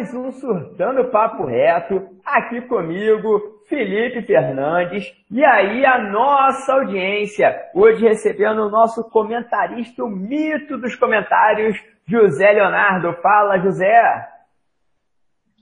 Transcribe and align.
mais 0.00 0.14
um 0.14 0.32
Surtando 0.32 1.10
Papo 1.10 1.44
Reto, 1.44 2.08
aqui 2.24 2.62
comigo, 2.62 3.60
Felipe 3.68 4.22
Fernandes, 4.22 5.12
e 5.30 5.44
aí 5.44 5.84
a 5.84 6.10
nossa 6.10 6.72
audiência, 6.72 7.54
hoje 7.74 8.08
recebendo 8.08 8.62
o 8.62 8.70
nosso 8.70 9.04
comentarista, 9.10 10.02
o 10.02 10.08
mito 10.08 10.78
dos 10.78 10.96
comentários, 10.96 11.76
José 12.06 12.50
Leonardo. 12.50 13.12
Fala, 13.20 13.58
José! 13.58 14.26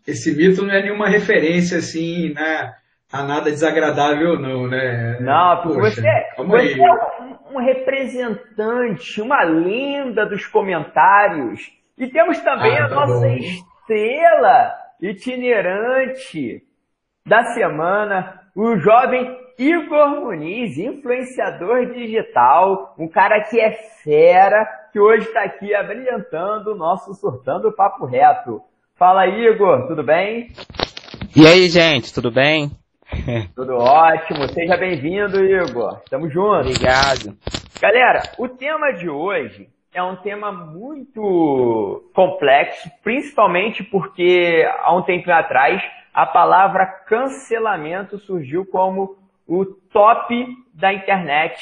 Esse 0.06 0.36
mito 0.36 0.64
não 0.64 0.72
é 0.72 0.82
nenhuma 0.82 1.08
referência, 1.08 1.78
assim, 1.78 2.32
né, 2.32 2.74
a 3.12 3.24
nada 3.24 3.50
desagradável, 3.50 4.38
não, 4.38 4.68
né? 4.68 5.18
Não, 5.20 5.62
porque 5.62 5.80
Poxa, 5.80 6.00
você, 6.00 6.44
você 6.44 6.80
é 6.80 6.92
um, 7.22 7.56
um 7.56 7.58
representante, 7.58 9.20
uma 9.20 9.42
lenda 9.42 10.24
dos 10.24 10.46
comentários, 10.46 11.60
e 11.98 12.06
temos 12.06 12.38
também 12.38 12.78
ah, 12.78 12.84
a 12.84 12.88
tá 12.88 12.94
nossa 12.94 13.26
bom. 13.26 13.36
Estrela 13.88 14.74
itinerante 15.00 16.62
da 17.26 17.42
semana, 17.54 18.42
o 18.54 18.76
jovem 18.76 19.38
Igor 19.58 20.20
Muniz, 20.20 20.76
influenciador 20.76 21.86
digital, 21.92 22.94
um 22.98 23.08
cara 23.08 23.42
que 23.44 23.58
é 23.58 23.72
fera, 24.02 24.66
que 24.92 25.00
hoje 25.00 25.26
está 25.26 25.42
aqui 25.42 25.74
abrilhantando 25.74 26.72
o 26.72 26.76
nosso 26.76 27.14
Surtando 27.14 27.72
Papo 27.72 28.04
Reto. 28.04 28.60
Fala 28.94 29.26
Igor, 29.26 29.86
tudo 29.88 30.02
bem? 30.02 30.48
E 31.34 31.46
aí, 31.46 31.68
gente, 31.68 32.12
tudo 32.12 32.30
bem? 32.30 32.70
Tudo 33.56 33.74
ótimo, 33.74 34.46
seja 34.52 34.76
bem-vindo, 34.76 35.42
Igor. 35.42 36.02
Tamo 36.10 36.28
junto. 36.28 36.68
Obrigado. 36.68 37.34
Galera, 37.80 38.20
o 38.38 38.46
tema 38.48 38.92
de 38.92 39.08
hoje 39.08 39.66
é 39.92 40.02
um 40.02 40.16
tema 40.16 40.52
muito 40.52 42.10
complexo, 42.14 42.90
principalmente 43.02 43.82
porque 43.82 44.68
há 44.80 44.94
um 44.94 45.02
tempo 45.02 45.30
atrás 45.30 45.82
a 46.12 46.26
palavra 46.26 46.86
cancelamento 46.86 48.18
surgiu 48.18 48.66
como 48.66 49.16
o 49.46 49.64
top 49.64 50.46
da 50.74 50.92
internet 50.92 51.60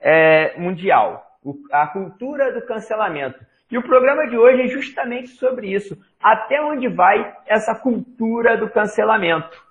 é, 0.00 0.58
mundial, 0.58 1.24
o, 1.44 1.54
a 1.72 1.86
cultura 1.88 2.52
do 2.52 2.62
cancelamento. 2.62 3.38
E 3.70 3.76
o 3.76 3.82
programa 3.82 4.26
de 4.26 4.38
hoje 4.38 4.62
é 4.62 4.68
justamente 4.68 5.28
sobre 5.28 5.72
isso. 5.72 5.96
Até 6.22 6.60
onde 6.62 6.88
vai 6.88 7.34
essa 7.46 7.74
cultura 7.74 8.56
do 8.56 8.70
cancelamento? 8.70 9.62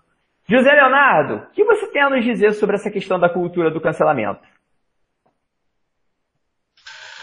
José 0.48 0.72
Leonardo, 0.72 1.36
o 1.36 1.52
que 1.52 1.64
você 1.64 1.88
tem 1.92 2.02
a 2.02 2.10
nos 2.10 2.24
dizer 2.24 2.54
sobre 2.54 2.76
essa 2.76 2.92
questão 2.92 3.20
da 3.20 3.28
cultura 3.28 3.72
do 3.72 3.82
cancelamento? 3.82 4.40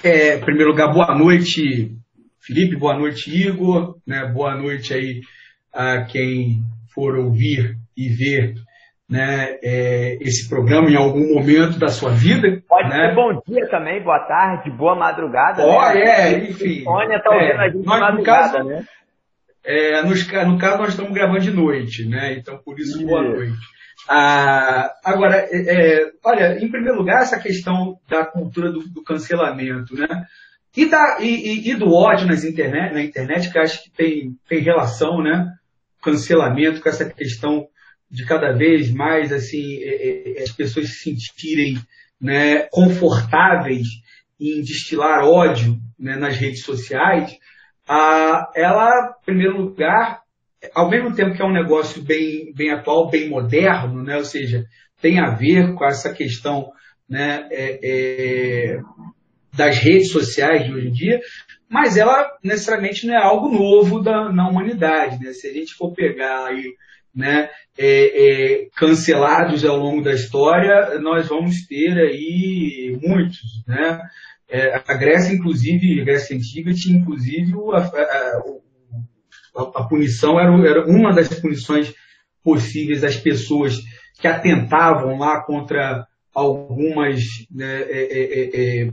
É, 0.04 0.36
em 0.36 0.40
primeiro 0.40 0.70
lugar, 0.70 0.92
boa 0.92 1.16
noite, 1.16 1.96
Felipe, 2.38 2.76
boa 2.76 2.94
noite, 2.94 3.34
Igor, 3.34 3.96
né, 4.06 4.26
boa 4.26 4.54
noite 4.54 4.92
aí 4.92 5.22
a 5.72 6.02
quem 6.02 6.60
for 6.94 7.16
ouvir 7.16 7.74
e 7.96 8.10
ver 8.10 8.52
né, 9.08 9.56
é, 9.62 10.18
esse 10.20 10.46
programa 10.46 10.90
em 10.90 10.96
algum 10.96 11.32
momento 11.32 11.78
da 11.78 11.88
sua 11.88 12.10
vida. 12.10 12.62
Pode 12.68 12.90
né? 12.90 13.08
ser 13.08 13.14
bom 13.14 13.40
dia 13.48 13.66
também, 13.70 14.02
boa 14.02 14.20
tarde, 14.28 14.70
boa 14.72 14.94
madrugada. 14.94 15.64
Oh, 15.64 15.80
né? 15.94 16.02
é, 16.02 16.50
enfim. 16.50 16.84
Sônia 16.84 17.16
está 17.16 17.30
ouvindo 17.30 17.52
é, 17.52 17.56
a 17.56 17.68
gente 17.70 17.86
nós, 17.86 18.00
madrugada, 18.00 18.52
caso, 18.58 18.68
né? 18.68 18.84
É, 19.64 20.02
nos, 20.02 20.26
no 20.26 20.58
caso, 20.58 20.78
nós 20.82 20.88
estamos 20.90 21.14
gravando 21.14 21.40
de 21.40 21.50
noite, 21.50 22.06
né? 22.06 22.34
Então, 22.34 22.58
por 22.58 22.78
isso, 22.78 23.02
boa 23.06 23.22
noite. 23.22 23.56
Ah, 24.08 24.94
agora, 25.04 25.48
é, 25.50 26.02
é, 26.02 26.10
olha, 26.22 26.58
em 26.62 26.70
primeiro 26.70 26.98
lugar, 26.98 27.22
essa 27.22 27.38
questão 27.38 27.98
da 28.08 28.24
cultura 28.24 28.70
do, 28.70 28.80
do 28.80 29.02
cancelamento, 29.02 29.94
né? 29.94 30.06
E, 30.76 30.86
da, 30.86 31.18
e, 31.20 31.70
e, 31.70 31.74
do 31.76 31.92
ódio 31.92 32.26
nas 32.26 32.44
internet, 32.44 32.92
na 32.92 33.02
internet, 33.02 33.50
que 33.50 33.58
acho 33.58 33.82
que 33.84 33.90
tem, 33.90 34.36
tem 34.48 34.60
relação, 34.60 35.22
né? 35.22 35.48
Cancelamento 36.02 36.80
com 36.80 36.88
essa 36.88 37.08
questão 37.08 37.66
de 38.10 38.26
cada 38.26 38.52
vez 38.52 38.92
mais, 38.92 39.32
assim, 39.32 39.78
é, 39.82 40.38
é, 40.38 40.42
as 40.42 40.50
pessoas 40.50 40.88
se 40.88 41.04
sentirem 41.04 41.78
né, 42.20 42.66
confortáveis 42.70 43.86
em 44.40 44.60
destilar 44.60 45.24
ódio 45.24 45.78
né, 45.98 46.16
nas 46.16 46.36
redes 46.36 46.62
sociais, 46.62 47.36
ah, 47.88 48.50
ela, 48.54 49.16
em 49.20 49.24
primeiro 49.24 49.58
lugar, 49.58 50.23
ao 50.74 50.88
mesmo 50.88 51.14
tempo 51.14 51.34
que 51.34 51.42
é 51.42 51.44
um 51.44 51.52
negócio 51.52 52.02
bem, 52.02 52.52
bem 52.54 52.70
atual, 52.70 53.10
bem 53.10 53.28
moderno, 53.28 54.02
né? 54.02 54.16
ou 54.16 54.24
seja, 54.24 54.64
tem 55.00 55.18
a 55.18 55.30
ver 55.30 55.74
com 55.74 55.84
essa 55.84 56.12
questão 56.12 56.70
né, 57.08 57.48
é, 57.50 57.80
é, 57.82 58.80
das 59.54 59.78
redes 59.78 60.10
sociais 60.10 60.64
de 60.64 60.72
hoje 60.72 60.88
em 60.88 60.92
dia, 60.92 61.20
mas 61.68 61.96
ela 61.96 62.30
necessariamente 62.42 63.06
não 63.06 63.14
é 63.14 63.22
algo 63.22 63.48
novo 63.48 64.00
da, 64.00 64.32
na 64.32 64.48
humanidade. 64.48 65.22
Né? 65.22 65.32
Se 65.32 65.48
a 65.48 65.52
gente 65.52 65.74
for 65.74 65.92
pegar 65.92 66.46
aí, 66.46 66.74
né, 67.14 67.48
é, 67.76 68.62
é 68.62 68.68
cancelados 68.76 69.64
ao 69.64 69.76
longo 69.76 70.02
da 70.02 70.12
história, 70.12 70.98
nós 70.98 71.28
vamos 71.28 71.66
ter 71.66 71.92
aí 71.98 72.98
muitos. 73.02 73.62
Né? 73.66 74.00
É, 74.48 74.82
a 74.86 74.94
Grécia, 74.94 75.34
inclusive, 75.34 76.00
a 76.00 76.04
Grécia 76.04 76.36
Antiga 76.36 76.72
tinha 76.72 76.98
inclusive 76.98 77.52
a, 77.72 77.78
a, 77.78 78.42
a, 79.56 79.62
a 79.62 79.88
punição, 79.88 80.38
era, 80.38 80.52
era, 80.68 80.86
uma 80.86 81.12
das 81.12 81.28
punições 81.40 81.92
possíveis 82.42 83.02
às 83.04 83.16
pessoas 83.16 83.78
que 84.20 84.26
atentavam 84.26 85.18
lá 85.18 85.42
contra 85.42 86.06
algumas. 86.34 87.20
Né, 87.50 87.82
é, 87.82 88.02
é, 88.02 88.22
é, 88.22 88.86
é 88.86 88.90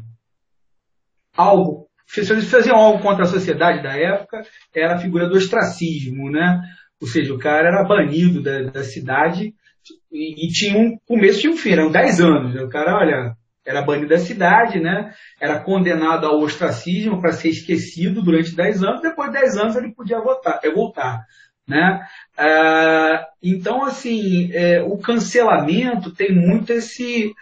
algo, 1.35 1.88
faziam 2.05 2.75
algo 2.75 3.01
contra 3.01 3.23
a 3.23 3.27
sociedade 3.27 3.81
da 3.81 3.95
época, 3.95 4.44
era 4.75 4.95
a 4.95 4.99
figura 4.99 5.27
do 5.27 5.38
ostracismo, 5.38 6.29
né? 6.29 6.61
Ou 7.01 7.07
seja, 7.07 7.33
o 7.33 7.39
cara 7.39 7.69
era 7.69 7.88
banido 7.88 8.43
da, 8.43 8.63
da 8.63 8.83
cidade 8.83 9.55
e, 10.11 10.45
e, 10.45 10.49
tinha 10.49 10.78
um 10.78 10.97
começo 11.07 11.47
e 11.47 11.49
um 11.49 11.57
fim, 11.57 11.72
eram 11.72 11.91
10 11.91 12.22
anos. 12.22 12.53
Né? 12.53 12.61
O 12.61 12.69
cara, 12.69 12.97
olha, 12.97 13.35
era 13.66 13.81
banido 13.81 14.09
da 14.09 14.17
cidade, 14.17 14.79
né? 14.79 15.13
era 15.39 15.59
condenado 15.59 16.25
ao 16.25 16.39
ostracismo 16.39 17.22
para 17.22 17.31
ser 17.31 17.49
esquecido 17.49 18.22
durante 18.22 18.55
10 18.55 18.83
anos, 18.83 19.01
depois 19.01 19.31
de 19.31 19.39
10 19.39 19.57
anos 19.57 19.75
ele 19.75 19.94
podia 19.94 20.19
votar, 20.19 20.59
é, 20.63 20.72
voltar. 20.72 21.25
Né? 21.67 22.01
Ah, 22.38 23.27
então, 23.41 23.83
assim, 23.83 24.51
é, 24.51 24.81
o 24.81 24.97
cancelamento 24.97 26.13
tem 26.13 26.33
muito 26.33 26.73
esse, 26.73 27.33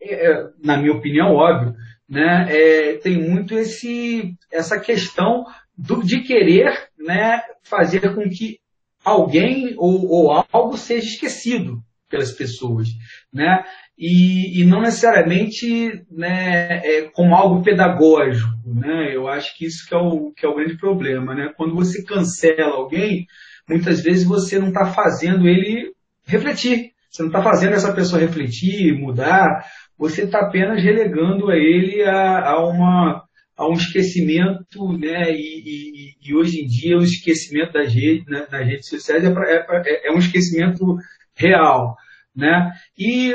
é, 0.00 0.30
é, 0.30 0.48
na 0.62 0.76
minha 0.76 0.92
opinião, 0.92 1.34
óbvio, 1.34 1.74
né? 2.08 2.46
É, 2.50 2.92
tem 2.98 3.18
muito 3.18 3.54
esse, 3.58 4.34
essa 4.52 4.78
questão 4.78 5.44
do, 5.76 6.02
de 6.02 6.20
querer 6.20 6.88
né, 6.98 7.42
fazer 7.62 8.14
com 8.14 8.28
que 8.28 8.58
alguém 9.04 9.74
ou, 9.76 10.08
ou 10.08 10.44
algo 10.52 10.76
seja 10.76 11.06
esquecido 11.06 11.82
pelas 12.14 12.30
pessoas, 12.30 12.86
né? 13.32 13.64
E, 13.98 14.60
e 14.60 14.64
não 14.64 14.80
necessariamente 14.80 16.04
né, 16.08 16.80
é, 16.84 17.10
como 17.12 17.34
algo 17.34 17.62
pedagógico, 17.62 18.48
né? 18.64 19.14
Eu 19.14 19.26
acho 19.26 19.56
que 19.58 19.66
isso 19.66 19.84
que 19.88 19.94
é 19.94 19.98
o, 19.98 20.30
que 20.30 20.46
é 20.46 20.48
o 20.48 20.54
grande 20.54 20.76
problema, 20.76 21.34
né? 21.34 21.52
Quando 21.56 21.74
você 21.74 22.04
cancela 22.04 22.76
alguém, 22.76 23.26
muitas 23.68 24.00
vezes 24.00 24.24
você 24.24 24.60
não 24.60 24.68
está 24.68 24.86
fazendo 24.86 25.48
ele 25.48 25.92
refletir, 26.24 26.92
você 27.10 27.22
não 27.22 27.30
está 27.30 27.42
fazendo 27.42 27.74
essa 27.74 27.92
pessoa 27.92 28.20
refletir, 28.20 28.96
mudar, 28.96 29.64
você 29.98 30.22
está 30.22 30.40
apenas 30.40 30.80
relegando 30.80 31.50
a 31.50 31.56
ele 31.56 32.02
a, 32.04 32.50
a 32.50 32.68
uma 32.68 33.24
a 33.56 33.68
um 33.68 33.74
esquecimento, 33.74 34.98
né? 34.98 35.30
E, 35.30 35.62
e, 35.64 36.14
e, 36.22 36.34
hoje 36.34 36.60
em 36.60 36.66
dia 36.66 36.98
o 36.98 37.02
esquecimento 37.02 37.72
das 37.72 37.92
redes, 37.92 38.26
né, 38.26 38.46
nas 38.50 38.66
redes 38.66 38.88
sociais 38.88 39.24
é, 39.24 39.30
pra, 39.30 39.48
é, 39.48 39.64
é, 39.86 40.08
é 40.08 40.12
um 40.12 40.18
esquecimento 40.18 40.96
real. 41.36 41.96
Né? 42.34 42.72
E 42.98 43.34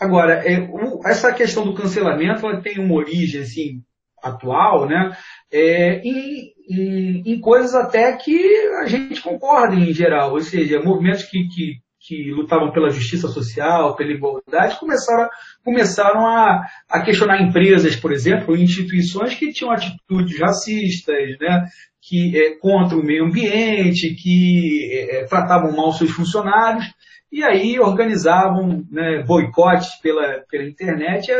agora, 0.00 0.34
é, 0.46 0.60
o, 0.60 1.00
essa 1.06 1.32
questão 1.32 1.64
do 1.64 1.74
cancelamento 1.74 2.46
ela 2.46 2.60
tem 2.60 2.78
uma 2.78 2.94
origem 2.94 3.40
assim, 3.42 3.82
atual 4.22 4.86
né? 4.86 5.16
É, 5.52 6.00
em, 6.04 6.52
em, 6.68 7.22
em, 7.26 7.40
coisas 7.40 7.74
até 7.74 8.12
que 8.16 8.38
a 8.82 8.86
gente 8.86 9.20
concorda 9.20 9.74
em 9.74 9.92
geral, 9.92 10.32
ou 10.32 10.40
seja, 10.40 10.82
movimentos 10.82 11.24
que, 11.24 11.48
que, 11.48 11.76
que 11.98 12.30
lutavam 12.30 12.70
pela 12.70 12.90
justiça 12.90 13.28
social, 13.28 13.96
pela 13.96 14.12
igualdade, 14.12 14.78
começaram, 14.78 15.28
começaram 15.64 16.26
a, 16.26 16.64
a 16.88 17.00
questionar 17.00 17.42
empresas, 17.42 17.96
por 17.96 18.12
exemplo, 18.12 18.56
instituições 18.56 19.34
que 19.34 19.52
tinham 19.52 19.72
atitudes 19.72 20.38
racistas, 20.38 21.38
né? 21.40 21.66
que 22.02 22.36
é, 22.38 22.56
contra 22.58 22.96
o 22.96 23.04
meio 23.04 23.24
ambiente, 23.24 24.14
que 24.14 24.88
é, 24.92 25.20
é 25.20 25.24
tratavam 25.24 25.76
mal 25.76 25.92
seus 25.92 26.10
funcionários 26.10 26.86
e 27.32 27.44
aí 27.44 27.78
organizavam 27.78 28.84
né, 28.90 29.22
boicotes 29.22 29.94
pela, 30.02 30.44
pela 30.50 30.68
internet. 30.68 31.30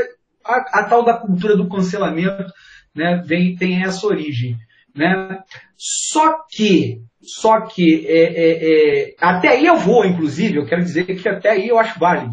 A, 0.45 0.81
a, 0.81 0.85
tal 0.85 1.05
da 1.05 1.15
cultura 1.15 1.57
do 1.57 1.69
cancelamento 1.69 2.53
né, 2.95 3.23
vem, 3.25 3.57
tem 3.57 3.83
essa 3.83 4.07
origem. 4.07 4.57
Né? 4.95 5.39
Só 5.77 6.45
que, 6.49 7.01
só 7.21 7.61
que 7.63 8.07
é, 8.07 8.23
é, 8.23 9.09
é, 9.11 9.15
até 9.21 9.49
aí 9.49 9.67
eu 9.67 9.77
vou, 9.77 10.05
inclusive, 10.05 10.57
eu 10.57 10.67
quero 10.67 10.83
dizer 10.83 11.05
que 11.05 11.29
até 11.29 11.51
aí 11.51 11.69
eu 11.69 11.79
acho 11.79 11.99
válido. 11.99 12.33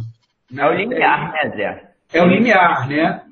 Né? 0.52 0.64
É 0.64 0.68
o 0.68 0.74
limiar, 0.74 1.32
né, 1.32 1.52
Zé? 1.56 1.88
É 2.14 2.22
o 2.22 2.28
limiar, 2.28 2.88
né? 2.88 3.24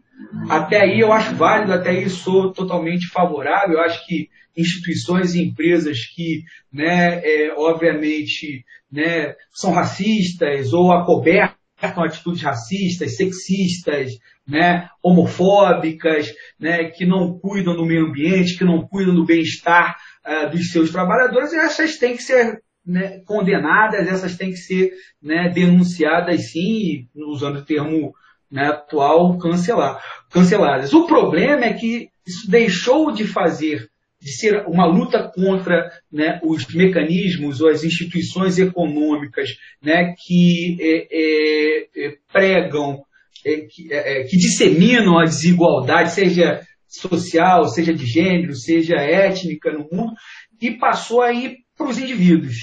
Até 0.50 0.82
aí 0.82 1.00
eu 1.00 1.12
acho 1.12 1.36
válido, 1.36 1.74
até 1.74 1.90
aí 1.90 2.10
sou 2.10 2.52
totalmente 2.52 3.08
favorável. 3.08 3.78
Eu 3.78 3.82
acho 3.82 4.06
que 4.06 4.30
instituições 4.56 5.36
e 5.36 5.42
empresas 5.42 6.06
que, 6.06 6.44
né, 6.72 7.20
é, 7.24 7.54
obviamente, 7.58 8.64
né, 8.92 9.36
são 9.52 9.72
racistas 9.72 10.72
ou 10.72 10.92
acobertam 10.92 11.56
atitudes 12.04 12.42
racistas, 12.42 13.18
sexistas, 13.18 14.14
né, 14.48 14.88
homofóbicas, 15.04 16.34
né, 16.60 16.86
que 16.86 17.06
não 17.06 17.38
cuidam 17.38 17.76
do 17.76 17.86
meio 17.86 18.06
ambiente, 18.06 18.58
que 18.58 18.64
não 18.64 18.88
cuidam 18.88 19.14
do 19.14 19.26
bem-estar 19.26 19.98
uh, 20.26 20.50
dos 20.50 20.72
seus 20.72 20.92
trabalhadores, 20.92 21.52
essas 21.54 21.98
têm 21.98 22.16
que 22.16 22.24
ser 22.24 22.62
né, 22.86 23.20
condenadas, 23.26 24.08
essas 24.08 24.38
têm 24.38 24.52
que 24.52 24.58
ser 24.58 24.94
né, 25.22 25.50
denunciadas 25.50 26.52
sim, 26.52 27.08
usando 27.16 27.58
o 27.58 27.66
termo 27.66 28.14
né, 28.56 28.68
atual, 28.68 29.38
cancelar, 29.38 30.02
canceladas. 30.31 30.94
O 30.94 31.06
problema 31.06 31.66
é 31.66 31.74
que 31.74 32.07
isso 32.25 32.50
deixou 32.50 33.12
de 33.12 33.28
fazer, 33.28 33.90
de 34.22 34.31
ser 34.31 34.63
uma 34.66 34.86
luta 34.86 35.30
contra 35.36 35.92
né, 36.10 36.40
os 36.42 36.66
mecanismos 36.74 37.60
ou 37.60 37.68
as 37.68 37.84
instituições 37.84 38.57
econômicas 38.57 39.50
né, 39.84 40.16
que 40.18 40.78
é, 40.80 41.07
é, 41.12 42.06
é 42.06 42.13
pregam, 42.31 43.04
é, 43.46 43.57
que, 43.69 43.94
é, 43.94 44.22
é, 44.22 44.24
que 44.24 44.38
disseminam 44.38 45.19
a 45.19 45.25
desigualdade, 45.25 46.13
seja 46.13 46.62
social, 46.88 47.68
seja 47.68 47.94
de 47.94 48.06
gênero, 48.06 48.56
seja 48.56 48.96
étnica 48.96 49.69
no 49.69 49.86
mundo, 49.92 50.13
e 50.62 50.72
passou 50.72 51.22
a 51.22 51.34
ir 51.34 51.57
para 51.78 51.88
os 51.88 52.00
indivíduos. 52.00 52.56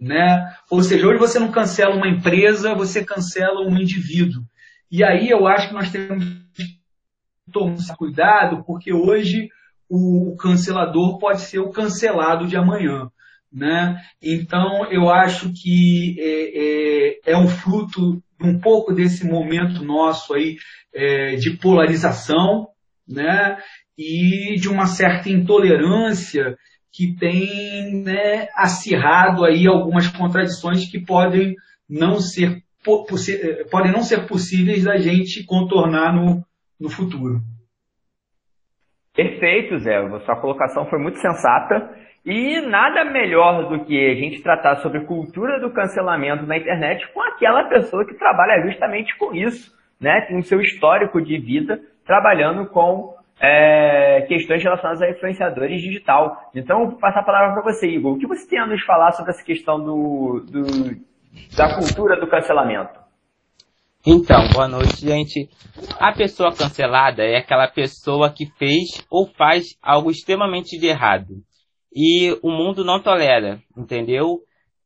Né? 0.00 0.44
Ou 0.68 0.82
seja, 0.82 1.06
hoje 1.06 1.20
você 1.20 1.38
não 1.38 1.52
cancela 1.52 1.94
uma 1.94 2.08
empresa, 2.08 2.74
você 2.74 3.04
cancela 3.04 3.60
um 3.60 3.78
indivíduo. 3.78 4.42
E 4.90 5.04
aí 5.04 5.28
eu 5.28 5.46
acho 5.46 5.68
que 5.68 5.74
nós 5.74 5.90
temos 5.90 6.24
que 6.54 6.64
tomar 7.52 7.96
cuidado, 7.96 8.64
porque 8.64 8.92
hoje 8.92 9.48
o 9.88 10.36
cancelador 10.36 11.18
pode 11.18 11.42
ser 11.42 11.58
o 11.58 11.70
cancelado 11.70 12.46
de 12.46 12.56
amanhã. 12.56 13.10
Né? 13.52 14.00
Então 14.22 14.86
eu 14.92 15.10
acho 15.10 15.52
que 15.52 16.16
é, 16.18 17.30
é, 17.30 17.32
é 17.32 17.36
um 17.36 17.48
fruto 17.48 18.22
um 18.40 18.58
pouco 18.58 18.92
desse 18.92 19.26
momento 19.26 19.84
nosso 19.84 20.32
aí 20.34 20.56
é, 20.94 21.34
de 21.36 21.56
polarização, 21.58 22.68
né? 23.06 23.58
E 23.98 24.54
de 24.58 24.68
uma 24.68 24.86
certa 24.86 25.28
intolerância 25.28 26.56
que 26.92 27.14
tem 27.16 28.02
né, 28.02 28.48
acirrado 28.56 29.44
aí 29.44 29.66
algumas 29.66 30.08
contradições 30.08 30.90
que 30.90 30.98
podem 30.98 31.54
não 31.88 32.18
ser, 32.18 32.62
podem 33.70 33.92
não 33.92 34.00
ser 34.00 34.26
possíveis 34.26 34.84
da 34.84 34.96
gente 34.96 35.44
contornar 35.44 36.14
no, 36.14 36.42
no 36.80 36.88
futuro. 36.88 37.40
Perfeito, 39.14 39.78
Zé. 39.78 40.00
Sua 40.20 40.40
colocação 40.40 40.86
foi 40.86 40.98
muito 40.98 41.18
sensata. 41.18 41.98
E 42.24 42.60
nada 42.60 43.04
melhor 43.04 43.68
do 43.68 43.84
que 43.84 44.10
a 44.10 44.14
gente 44.14 44.42
tratar 44.42 44.76
sobre 44.76 45.04
cultura 45.06 45.58
do 45.58 45.72
cancelamento 45.72 46.44
na 46.44 46.58
internet 46.58 47.10
com 47.14 47.22
aquela 47.22 47.64
pessoa 47.64 48.06
que 48.06 48.14
trabalha 48.14 48.62
justamente 48.66 49.16
com 49.16 49.34
isso, 49.34 49.72
né? 49.98 50.20
Tem 50.22 50.38
o 50.38 50.42
seu 50.42 50.60
histórico 50.60 51.20
de 51.20 51.38
vida 51.38 51.80
trabalhando 52.04 52.66
com 52.66 53.14
é, 53.40 54.22
questões 54.28 54.62
relacionadas 54.62 55.00
a 55.00 55.10
influenciadores 55.10 55.80
digital. 55.80 56.50
Então, 56.54 56.90
vou 56.90 56.98
passar 56.98 57.20
a 57.20 57.24
palavra 57.24 57.54
para 57.54 57.72
você, 57.72 57.88
Igor. 57.88 58.12
O 58.12 58.18
que 58.18 58.26
você 58.26 58.46
tem 58.46 58.58
a 58.58 58.66
nos 58.66 58.82
falar 58.84 59.12
sobre 59.12 59.30
essa 59.30 59.44
questão 59.44 59.82
do, 59.82 60.44
do, 60.46 60.62
da 61.56 61.74
cultura 61.74 62.18
do 62.20 62.28
cancelamento? 62.28 62.98
Então, 64.06 64.48
boa 64.52 64.66
noite, 64.66 65.00
gente. 65.00 65.50
A 65.98 66.12
pessoa 66.12 66.54
cancelada 66.54 67.22
é 67.22 67.36
aquela 67.36 67.68
pessoa 67.68 68.32
que 68.32 68.46
fez 68.56 69.04
ou 69.10 69.26
faz 69.26 69.76
algo 69.82 70.10
extremamente 70.10 70.78
de 70.78 70.86
errado. 70.86 71.42
E 71.94 72.32
o 72.42 72.50
mundo 72.50 72.84
não 72.84 73.02
tolera, 73.02 73.60
entendeu? 73.76 74.38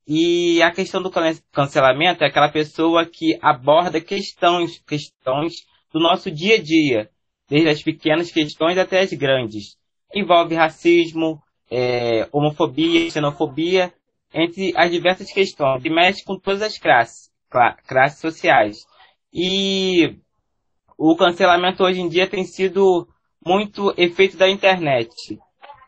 E 0.06 0.60
a 0.62 0.72
questão 0.72 1.00
do 1.00 1.12
cancelamento 1.52 2.24
é 2.24 2.26
aquela 2.26 2.48
pessoa 2.48 3.06
que 3.06 3.38
aborda 3.40 4.00
questões, 4.00 4.82
questões 4.84 5.54
do 5.92 6.00
nosso 6.00 6.30
dia 6.30 6.56
a 6.56 6.62
dia, 6.62 7.08
desde 7.48 7.68
as 7.68 7.82
pequenas 7.82 8.32
questões 8.32 8.76
até 8.76 8.98
as 9.00 9.12
grandes. 9.12 9.76
Envolve 10.12 10.54
racismo, 10.54 11.40
é, 11.70 12.28
homofobia, 12.32 13.08
xenofobia, 13.10 13.92
entre 14.34 14.72
as 14.76 14.90
diversas 14.90 15.32
questões, 15.32 15.84
e 15.84 15.88
mexe 15.88 16.24
com 16.24 16.36
todas 16.36 16.60
as 16.60 16.76
classes, 16.76 17.30
classes 17.86 18.18
sociais. 18.18 18.84
E 19.32 20.18
o 20.98 21.16
cancelamento 21.16 21.84
hoje 21.84 22.00
em 22.00 22.08
dia 22.08 22.28
tem 22.28 22.44
sido 22.44 23.08
muito 23.46 23.94
efeito 23.96 24.36
da 24.36 24.48
internet, 24.48 25.38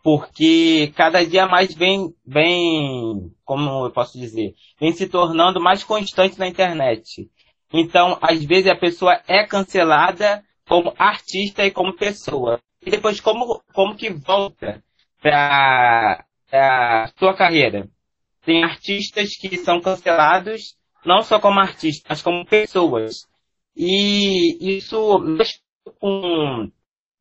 porque 0.02 0.93
cada 0.94 1.25
dia 1.26 1.46
mais 1.46 1.75
vem, 1.75 2.14
vem, 2.25 3.32
como 3.44 3.87
eu 3.87 3.90
posso 3.90 4.19
dizer, 4.19 4.54
vem 4.81 4.93
se 4.93 5.08
tornando 5.08 5.60
mais 5.60 5.82
constante 5.82 6.38
na 6.38 6.46
internet. 6.46 7.28
Então, 7.72 8.16
às 8.22 8.44
vezes 8.44 8.70
a 8.70 8.76
pessoa 8.76 9.20
é 9.26 9.44
cancelada 9.44 10.44
como 10.69 10.94
artista 10.96 11.64
e 11.66 11.70
como 11.70 11.96
pessoa. 11.96 12.60
E 12.84 12.90
depois 12.90 13.20
como, 13.20 13.60
como 13.72 13.96
que 13.96 14.10
volta 14.10 14.82
para 15.20 16.25
a 16.52 17.10
sua 17.19 17.34
carreira. 17.34 17.88
Tem 18.46 18.62
artistas 18.62 19.37
que 19.37 19.56
são 19.56 19.81
cancelados 19.81 20.76
não 21.04 21.20
só 21.22 21.40
como 21.40 21.58
artistas, 21.60 22.04
mas 22.08 22.22
como 22.22 22.46
pessoas. 22.46 23.26
E 23.76 24.76
isso 24.78 25.19
mexe 25.19 25.60
com 26.00 26.70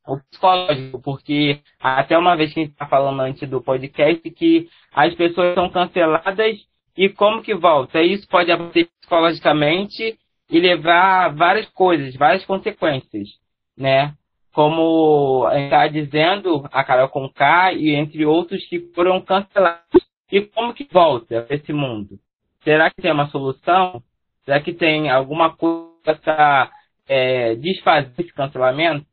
o 0.08 0.20
psicológico, 0.30 1.02
porque 1.02 1.62
até 1.80 2.16
uma 2.16 2.38
vez 2.38 2.54
que 2.54 2.60
a 2.60 2.64
gente 2.64 2.74
está 2.74 2.86
falando 2.86 3.20
antes 3.22 3.50
do 3.50 3.62
podcast 3.62 4.30
que 4.30 4.70
as 4.94 5.16
pessoas 5.16 5.56
são 5.56 5.68
canceladas 5.70 6.58
e 6.96 7.10
como 7.10 7.42
que 7.42 7.56
volta? 7.56 8.02
Isso 8.04 8.28
pode 8.28 8.52
acontecer 8.52 8.88
psicologicamente 9.02 10.18
e 10.50 10.60
levar 10.60 11.36
várias 11.36 11.68
coisas, 11.70 12.16
várias 12.16 12.46
consequências, 12.46 13.30
né? 13.76 14.14
Como 14.54 15.50
está 15.52 15.88
dizendo 15.88 16.70
a 16.72 16.84
Carol 16.84 17.10
Conká 17.10 17.74
e 17.74 17.96
entre 17.96 18.26
outros 18.26 18.64
que 18.68 18.92
foram 18.94 19.20
cancelados. 19.22 20.06
E 20.36 20.42
como 20.48 20.74
que 20.74 20.86
volta 20.92 21.48
esse 21.50 21.72
mundo? 21.72 22.20
Será 22.62 22.90
que 22.90 23.02
tem 23.02 23.10
uma 23.10 23.28
solução? 23.28 24.04
Será 24.44 24.60
que 24.60 24.74
tem 24.74 25.10
alguma 25.10 25.56
coisa 25.56 26.20
para 26.22 26.70
é, 27.08 27.56
desfazer 27.56 28.12
esse 28.18 28.34
cancelamento? 28.34 29.06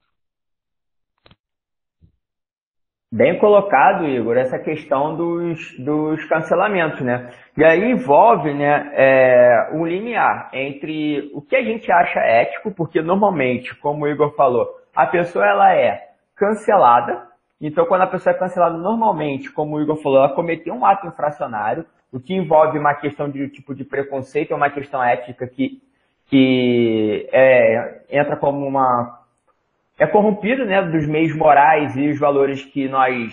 Bem 3.12 3.38
colocado, 3.38 4.08
Igor, 4.08 4.36
essa 4.36 4.58
questão 4.58 5.14
dos, 5.14 5.78
dos 5.78 6.24
cancelamentos, 6.24 7.00
né? 7.02 7.30
E 7.56 7.62
aí 7.62 7.92
envolve 7.92 8.52
né, 8.52 8.90
é, 8.92 9.70
um 9.74 9.86
limiar 9.86 10.50
entre 10.52 11.30
o 11.34 11.40
que 11.40 11.54
a 11.54 11.62
gente 11.62 11.92
acha 11.92 12.18
ético, 12.18 12.74
porque 12.74 13.00
normalmente, 13.00 13.72
como 13.76 14.06
o 14.06 14.08
Igor 14.08 14.34
falou, 14.34 14.66
a 14.92 15.06
pessoa 15.06 15.46
ela 15.46 15.72
é 15.72 16.02
cancelada, 16.34 17.28
então 17.66 17.86
quando 17.86 18.02
a 18.02 18.06
pessoa 18.06 18.34
é 18.34 18.38
cancelada 18.38 18.76
normalmente, 18.76 19.50
como 19.50 19.76
o 19.76 19.80
Igor 19.80 19.96
falou, 20.02 20.18
ela 20.18 20.34
cometeu 20.34 20.74
um 20.74 20.84
ato 20.84 21.06
infracionário, 21.06 21.86
o 22.12 22.20
que 22.20 22.34
envolve 22.34 22.78
uma 22.78 22.94
questão 22.94 23.30
de 23.30 23.48
tipo 23.48 23.74
de 23.74 23.84
preconceito, 23.84 24.52
é 24.52 24.56
uma 24.56 24.68
questão 24.68 25.02
ética 25.02 25.46
que, 25.46 25.80
que 26.26 27.28
é, 27.32 28.02
entra 28.10 28.36
como 28.36 28.66
uma 28.66 29.22
é 29.98 30.06
corrompido 30.06 30.64
né, 30.64 30.82
dos 30.82 31.06
meios 31.06 31.34
morais 31.36 31.96
e 31.96 32.08
os 32.08 32.18
valores 32.18 32.64
que 32.64 32.88
nós 32.88 33.32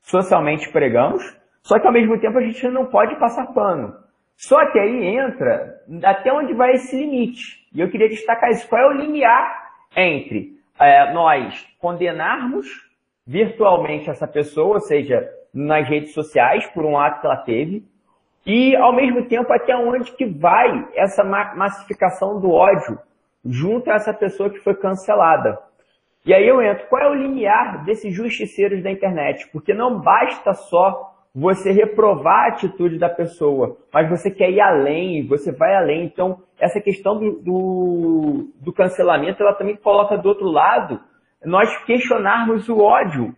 socialmente 0.00 0.70
pregamos, 0.72 1.22
só 1.62 1.78
que 1.78 1.86
ao 1.86 1.92
mesmo 1.92 2.18
tempo 2.18 2.38
a 2.38 2.42
gente 2.42 2.66
não 2.68 2.86
pode 2.86 3.16
passar 3.16 3.52
pano. 3.52 3.94
Só 4.36 4.64
que 4.70 4.78
aí 4.78 5.16
entra 5.16 5.80
até 6.04 6.32
onde 6.32 6.54
vai 6.54 6.72
esse 6.72 6.96
limite. 6.96 7.66
E 7.74 7.80
eu 7.80 7.90
queria 7.90 8.08
destacar 8.08 8.50
isso. 8.50 8.68
Qual 8.68 8.80
é 8.80 8.86
o 8.86 8.92
limiar 8.92 9.72
entre 9.96 10.52
é, 10.78 11.12
nós 11.12 11.66
condenarmos 11.78 12.66
virtualmente 13.26 14.08
essa 14.08 14.26
pessoa, 14.26 14.74
ou 14.74 14.80
seja, 14.80 15.28
nas 15.52 15.88
redes 15.88 16.12
sociais, 16.12 16.66
por 16.66 16.84
um 16.84 16.98
ato 16.98 17.20
que 17.20 17.26
ela 17.26 17.36
teve, 17.36 17.84
e 18.46 18.76
ao 18.76 18.94
mesmo 18.94 19.26
tempo 19.26 19.52
até 19.52 19.76
onde 19.76 20.12
que 20.12 20.24
vai 20.24 20.88
essa 20.94 21.24
massificação 21.24 22.38
do 22.38 22.52
ódio 22.52 22.98
junto 23.44 23.90
a 23.90 23.94
essa 23.94 24.14
pessoa 24.14 24.50
que 24.50 24.60
foi 24.60 24.74
cancelada. 24.74 25.58
E 26.24 26.32
aí 26.34 26.46
eu 26.46 26.60
entro, 26.62 26.86
qual 26.88 27.02
é 27.02 27.08
o 27.08 27.14
limiar 27.14 27.84
desses 27.84 28.14
justiceiros 28.14 28.82
da 28.82 28.90
internet? 28.90 29.48
Porque 29.52 29.72
não 29.72 30.00
basta 30.00 30.54
só 30.54 31.12
você 31.34 31.70
reprovar 31.70 32.44
a 32.44 32.48
atitude 32.48 32.98
da 32.98 33.08
pessoa, 33.08 33.76
mas 33.92 34.08
você 34.08 34.30
quer 34.30 34.50
ir 34.50 34.60
além, 34.60 35.26
você 35.26 35.52
vai 35.52 35.74
além. 35.76 36.04
Então, 36.04 36.42
essa 36.58 36.80
questão 36.80 37.18
do, 37.18 37.32
do, 37.42 38.48
do 38.60 38.72
cancelamento, 38.72 39.42
ela 39.42 39.52
também 39.54 39.76
coloca 39.76 40.16
do 40.16 40.28
outro 40.28 40.48
lado 40.48 41.00
nós 41.44 41.76
questionarmos 41.84 42.68
o 42.68 42.80
ódio 42.80 43.34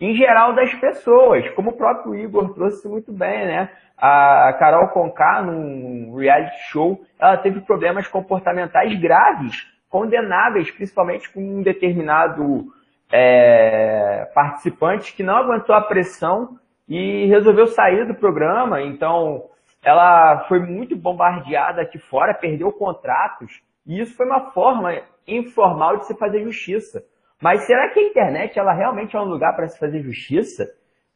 em 0.00 0.14
geral 0.14 0.54
das 0.54 0.72
pessoas, 0.74 1.48
como 1.50 1.70
o 1.70 1.76
próprio 1.76 2.14
Igor 2.14 2.54
trouxe 2.54 2.88
muito 2.88 3.12
bem, 3.12 3.46
né? 3.46 3.70
A 3.98 4.56
Carol 4.58 4.88
Conká, 4.88 5.42
num 5.42 6.16
reality 6.16 6.56
show, 6.70 6.98
ela 7.18 7.36
teve 7.36 7.60
problemas 7.60 8.08
comportamentais 8.08 8.98
graves 8.98 9.68
condenáveis, 9.90 10.70
principalmente 10.70 11.30
com 11.30 11.40
um 11.40 11.62
determinado 11.62 12.72
é, 13.12 14.30
participante 14.32 15.14
que 15.14 15.22
não 15.22 15.36
aguentou 15.36 15.74
a 15.74 15.82
pressão 15.82 16.56
e 16.88 17.26
resolveu 17.26 17.66
sair 17.66 18.06
do 18.06 18.14
programa. 18.14 18.80
Então, 18.80 19.44
ela 19.84 20.46
foi 20.48 20.60
muito 20.60 20.96
bombardeada 20.96 21.82
aqui 21.82 21.98
fora, 21.98 22.32
perdeu 22.32 22.72
contratos, 22.72 23.60
e 23.86 24.00
isso 24.00 24.16
foi 24.16 24.24
uma 24.24 24.50
forma 24.52 24.94
informal 25.26 25.98
de 25.98 26.06
se 26.06 26.16
fazer 26.16 26.42
justiça. 26.42 27.04
Mas 27.40 27.62
será 27.62 27.88
que 27.90 28.00
a 28.00 28.06
internet 28.06 28.58
ela 28.58 28.72
realmente 28.72 29.16
é 29.16 29.20
um 29.20 29.24
lugar 29.24 29.54
para 29.56 29.68
se 29.68 29.78
fazer 29.78 30.02
justiça? 30.02 30.66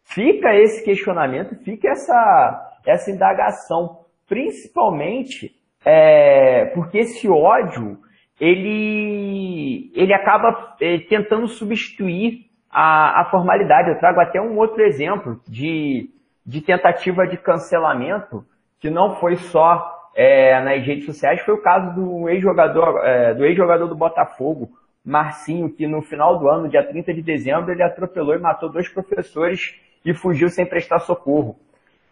Fica 0.04 0.54
esse 0.54 0.84
questionamento, 0.84 1.54
fica 1.64 1.88
essa, 1.88 2.72
essa 2.86 3.10
indagação, 3.10 4.00
principalmente 4.28 5.54
é, 5.84 6.66
porque 6.74 6.98
esse 6.98 7.28
ódio 7.28 7.98
ele, 8.40 9.90
ele 9.94 10.12
acaba 10.12 10.76
é, 10.80 10.98
tentando 10.98 11.46
substituir 11.46 12.46
a, 12.70 13.20
a 13.22 13.24
formalidade. 13.30 13.90
Eu 13.90 13.98
trago 13.98 14.20
até 14.20 14.40
um 14.40 14.56
outro 14.58 14.82
exemplo 14.82 15.40
de, 15.46 16.10
de 16.44 16.60
tentativa 16.60 17.26
de 17.26 17.36
cancelamento, 17.36 18.44
que 18.80 18.90
não 18.90 19.16
foi 19.16 19.36
só 19.36 19.90
é, 20.14 20.60
nas 20.62 20.84
redes 20.84 21.06
sociais, 21.06 21.40
foi 21.40 21.54
o 21.54 21.62
caso 21.62 21.94
do 21.94 22.28
ex-jogador 22.28 23.04
é, 23.04 23.34
do 23.34 23.44
ex-jogador 23.44 23.86
do 23.86 23.96
Botafogo, 23.96 24.68
Marcinho, 25.04 25.70
que 25.70 25.86
no 25.86 26.00
final 26.00 26.38
do 26.38 26.48
ano, 26.48 26.68
dia 26.68 26.82
30 26.82 27.12
de 27.12 27.22
dezembro, 27.22 27.70
ele 27.70 27.82
atropelou 27.82 28.34
e 28.34 28.38
matou 28.38 28.70
dois 28.70 28.88
professores 28.88 29.74
e 30.04 30.14
fugiu 30.14 30.48
sem 30.48 30.64
prestar 30.64 31.00
socorro. 31.00 31.56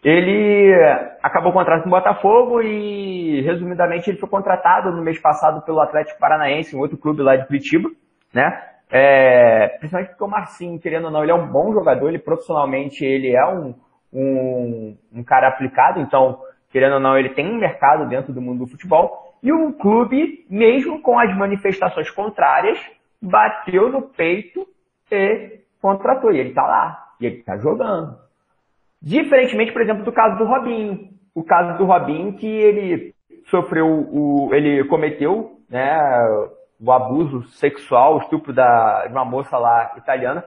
Ele 0.03 0.73
acabou 1.23 1.51
o 1.51 1.53
contrato 1.53 1.85
no 1.85 1.91
Botafogo 1.91 2.61
e, 2.61 3.41
resumidamente, 3.41 4.09
ele 4.09 4.19
foi 4.19 4.27
contratado 4.27 4.91
no 4.91 5.01
mês 5.01 5.17
passado 5.17 5.61
pelo 5.61 5.79
Atlético 5.79 6.19
Paranaense, 6.19 6.75
um 6.75 6.79
outro 6.79 6.97
clube 6.97 7.21
lá 7.21 7.37
de 7.37 7.47
Curitiba, 7.47 7.89
né? 8.33 8.61
É, 8.91 9.69
principalmente 9.79 10.09
porque 10.09 10.23
o 10.23 10.27
Marcinho, 10.27 10.79
querendo 10.79 11.05
ou 11.05 11.11
não, 11.11 11.23
ele 11.23 11.31
é 11.31 11.35
um 11.35 11.47
bom 11.47 11.73
jogador, 11.73 12.09
ele 12.09 12.19
profissionalmente 12.19 13.03
ele 13.03 13.33
é 13.33 13.45
um, 13.47 13.73
um, 14.11 14.97
um 15.11 15.23
cara 15.23 15.47
aplicado, 15.47 15.99
então, 15.99 16.41
querendo 16.69 16.95
ou 16.95 16.99
não, 16.99 17.17
ele 17.17 17.29
tem 17.29 17.47
um 17.47 17.57
mercado 17.57 18.07
dentro 18.07 18.33
do 18.33 18.41
mundo 18.41 18.65
do 18.65 18.67
futebol. 18.69 19.32
E 19.43 19.51
o 19.51 19.73
clube, 19.73 20.45
mesmo 20.49 21.01
com 21.01 21.19
as 21.19 21.35
manifestações 21.37 22.09
contrárias, 22.09 22.79
bateu 23.21 23.89
no 23.89 24.01
peito 24.01 24.65
e 25.11 25.59
contratou. 25.81 26.31
E 26.31 26.39
ele 26.39 26.49
está 26.49 26.65
lá, 26.65 27.13
e 27.19 27.25
ele 27.25 27.39
está 27.39 27.57
jogando. 27.57 28.17
Diferentemente, 29.01 29.73
por 29.73 29.81
exemplo, 29.81 30.03
do 30.03 30.11
caso 30.13 30.37
do 30.37 30.45
Robinho. 30.45 31.09
O 31.35 31.43
caso 31.43 31.77
do 31.77 31.83
Robinho 31.83 32.33
que 32.33 32.47
ele 32.47 33.13
sofreu 33.47 33.87
o. 33.87 34.49
ele 34.53 34.85
cometeu 34.85 35.59
né, 35.69 35.99
o 36.79 36.91
abuso 36.91 37.43
sexual, 37.49 38.15
o 38.15 38.19
estupro 38.19 38.53
da, 38.53 39.07
de 39.07 39.11
uma 39.11 39.25
moça 39.25 39.57
lá 39.57 39.93
italiana, 39.97 40.45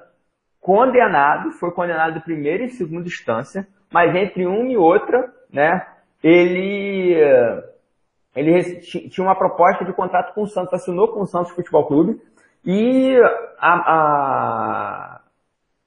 condenado, 0.61 1.53
foi 1.53 1.71
condenado 1.71 2.19
em 2.19 2.23
primeira 2.23 2.65
e 2.65 2.69
segunda 2.71 3.07
instância, 3.07 3.67
mas 3.93 4.15
entre 4.15 4.47
uma 4.47 4.69
e 4.69 4.77
outra, 4.77 5.33
né, 5.53 5.87
ele, 6.23 7.15
ele 8.37 8.81
tinha 8.81 9.27
uma 9.27 9.35
proposta 9.35 9.85
de 9.85 9.93
contrato 9.93 10.35
com 10.35 10.43
o 10.43 10.47
Santos, 10.47 10.75
assinou 10.75 11.09
com 11.09 11.23
o 11.23 11.27
Santos 11.27 11.53
Futebol 11.53 11.87
Clube, 11.87 12.21
e 12.65 13.17
a, 13.59 13.75
a, 13.75 15.21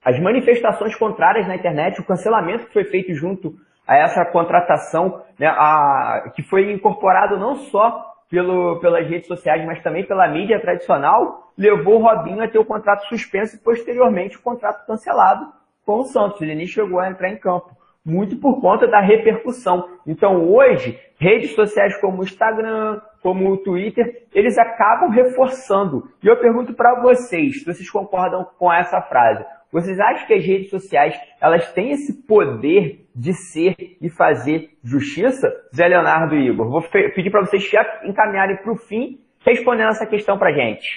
as 0.03 0.19
manifestações 0.19 0.95
contrárias 0.95 1.47
na 1.47 1.55
internet, 1.55 1.99
o 1.99 2.05
cancelamento 2.05 2.65
que 2.67 2.73
foi 2.73 2.85
feito 2.85 3.13
junto 3.13 3.53
a 3.87 3.97
essa 3.97 4.25
contratação, 4.25 5.21
né, 5.37 5.47
a, 5.47 6.31
que 6.35 6.41
foi 6.43 6.71
incorporado 6.71 7.37
não 7.37 7.55
só 7.55 8.09
pelo, 8.29 8.79
pelas 8.79 9.07
redes 9.07 9.27
sociais, 9.27 9.65
mas 9.65 9.81
também 9.81 10.05
pela 10.05 10.27
mídia 10.27 10.59
tradicional, 10.61 11.51
levou 11.57 11.95
o 11.95 12.03
Robinho 12.03 12.43
a 12.43 12.47
ter 12.47 12.59
o 12.59 12.65
contrato 12.65 13.07
suspenso 13.07 13.55
e 13.55 13.59
posteriormente 13.59 14.37
o 14.37 14.41
contrato 14.41 14.85
cancelado 14.85 15.51
com 15.85 15.99
o 15.99 16.03
Santos. 16.05 16.41
Ele 16.41 16.55
nem 16.55 16.67
chegou 16.67 16.99
a 16.99 17.09
entrar 17.09 17.29
em 17.29 17.37
campo. 17.37 17.78
Muito 18.05 18.37
por 18.37 18.61
conta 18.61 18.87
da 18.87 19.01
repercussão. 19.01 19.87
Então 20.07 20.49
hoje, 20.49 20.99
redes 21.19 21.53
sociais 21.53 21.99
como 21.99 22.21
o 22.21 22.23
Instagram, 22.23 23.01
como 23.21 23.51
o 23.51 23.57
Twitter, 23.57 24.27
eles 24.33 24.57
acabam 24.57 25.09
reforçando. 25.09 26.09
E 26.23 26.27
eu 26.27 26.39
pergunto 26.39 26.73
para 26.73 27.01
vocês, 27.01 27.59
se 27.59 27.65
vocês 27.65 27.89
concordam 27.89 28.47
com 28.57 28.71
essa 28.71 29.01
frase. 29.01 29.45
Vocês 29.71 29.99
acham 29.99 30.25
que 30.25 30.33
as 30.33 30.43
redes 30.43 30.69
sociais 30.69 31.15
elas 31.39 31.71
têm 31.73 31.91
esse 31.91 32.25
poder 32.25 33.05
de 33.15 33.33
ser 33.33 33.75
e 34.01 34.09
fazer 34.09 34.71
justiça? 34.83 35.47
Zé 35.75 35.87
Leonardo 35.87 36.35
e 36.35 36.49
Igor, 36.49 36.69
vou 36.69 36.81
pedir 36.81 37.29
para 37.29 37.41
vocês 37.41 37.69
já 37.69 38.01
encaminharem 38.03 38.57
para 38.57 38.71
o 38.71 38.77
fim, 38.77 39.19
respondendo 39.45 39.89
essa 39.89 40.07
questão 40.07 40.39
para 40.39 40.53
gente. 40.53 40.87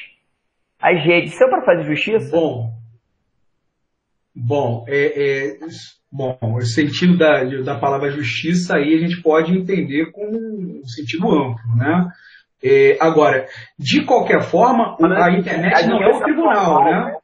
As 0.80 1.04
redes 1.04 1.34
são 1.34 1.50
para 1.50 1.62
fazer 1.62 1.84
justiça? 1.84 2.30
Bom, 2.34 2.70
bom, 4.34 4.84
é, 4.88 5.52
é, 5.52 5.58
bom, 6.12 6.38
o 6.42 6.60
sentido 6.60 7.16
da, 7.16 7.42
da 7.42 7.78
palavra 7.78 8.10
justiça 8.10 8.76
aí 8.76 8.94
a 8.94 8.98
gente 8.98 9.22
pode 9.22 9.50
entender 9.56 10.12
como 10.12 10.36
um 10.36 10.84
sentido 10.84 11.30
amplo, 11.30 11.74
né? 11.74 12.08
É, 12.62 12.96
agora, 13.00 13.48
de 13.78 14.04
qualquer 14.04 14.42
forma, 14.42 14.96
a 15.00 15.32
internet 15.32 15.86
não 15.86 16.00
é 16.00 16.14
o 16.14 16.20
tribunal, 16.20 16.84
né? 16.84 17.16